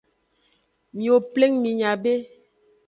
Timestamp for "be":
2.01-2.13